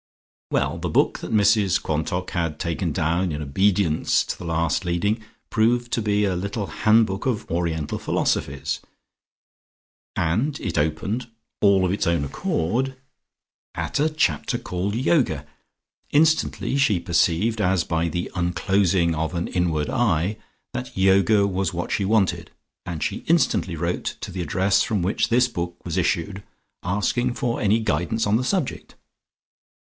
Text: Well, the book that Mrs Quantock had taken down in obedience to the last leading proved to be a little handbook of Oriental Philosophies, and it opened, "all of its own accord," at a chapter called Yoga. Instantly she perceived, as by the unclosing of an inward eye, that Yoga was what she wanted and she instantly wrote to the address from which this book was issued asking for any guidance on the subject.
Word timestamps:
Well, 0.49 0.79
the 0.79 0.89
book 0.89 1.19
that 1.19 1.31
Mrs 1.31 1.81
Quantock 1.81 2.31
had 2.31 2.59
taken 2.59 2.91
down 2.91 3.31
in 3.31 3.41
obedience 3.41 4.23
to 4.25 4.37
the 4.37 4.43
last 4.43 4.83
leading 4.83 5.23
proved 5.51 5.93
to 5.93 6.01
be 6.01 6.25
a 6.25 6.35
little 6.35 6.65
handbook 6.65 7.25
of 7.27 7.49
Oriental 7.49 7.99
Philosophies, 7.99 8.81
and 10.15 10.59
it 10.59 10.77
opened, 10.77 11.27
"all 11.61 11.85
of 11.85 11.91
its 11.93 12.07
own 12.07 12.25
accord," 12.25 12.97
at 13.75 13.97
a 13.99 14.09
chapter 14.09 14.57
called 14.57 14.95
Yoga. 14.95 15.45
Instantly 16.09 16.75
she 16.77 16.99
perceived, 16.99 17.61
as 17.61 17.83
by 17.83 18.09
the 18.09 18.29
unclosing 18.35 19.13
of 19.15 19.35
an 19.35 19.47
inward 19.47 19.89
eye, 19.89 20.35
that 20.73 20.97
Yoga 20.97 21.45
was 21.47 21.73
what 21.75 21.91
she 21.91 22.05
wanted 22.05 22.49
and 22.85 23.03
she 23.03 23.17
instantly 23.27 23.75
wrote 23.75 24.17
to 24.19 24.31
the 24.31 24.41
address 24.41 24.81
from 24.81 25.01
which 25.03 25.29
this 25.29 25.47
book 25.47 25.77
was 25.85 25.95
issued 25.95 26.43
asking 26.83 27.35
for 27.35 27.61
any 27.61 27.79
guidance 27.79 28.25
on 28.27 28.35
the 28.35 28.43
subject. 28.43 28.95